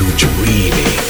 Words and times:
to 0.00 0.16
dreaming. 0.16 1.09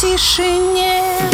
тишине. 0.00 1.29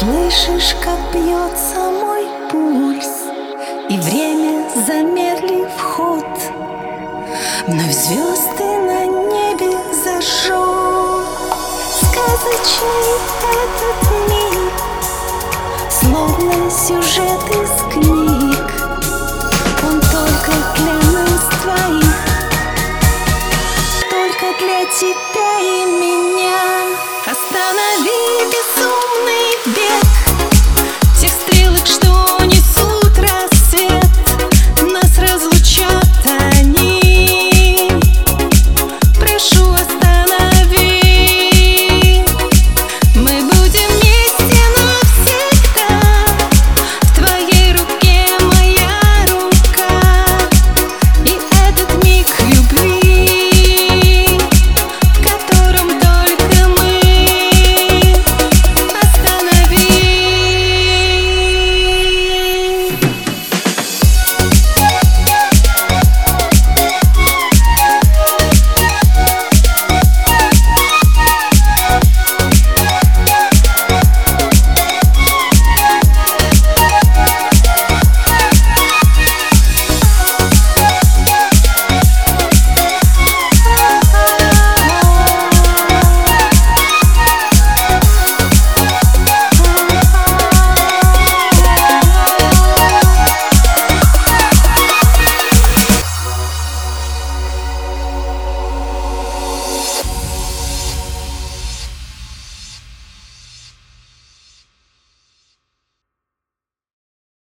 Слышишь, 0.00 0.74
как 0.82 0.98
бьется 1.12 1.78
мой 1.90 2.26
пульс 2.50 3.28
И 3.90 3.98
время 3.98 4.64
замерли 4.86 5.68
вход. 5.76 6.24
Вновь 7.66 7.92
звезды 7.92 8.64
на 8.64 9.04
небе 9.04 9.76
зажжет 9.92 11.28
Сказочный 12.00 13.12
этот 13.52 14.00
мир 14.30 14.72
Словно 15.90 16.70
сюжет 16.70 17.44
из 17.50 17.92
книг. 17.92 18.72
Он 19.82 20.00
только 20.00 20.52
для 20.76 20.99